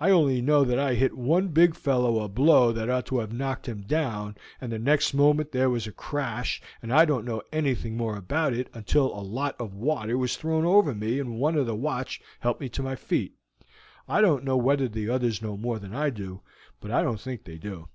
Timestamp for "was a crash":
5.68-6.62